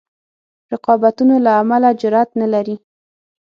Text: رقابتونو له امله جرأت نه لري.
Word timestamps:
رقابتونو 0.73 1.35
له 1.45 1.51
امله 1.61 1.89
جرأت 2.01 2.29
نه 2.41 2.47
لري. 2.53 2.75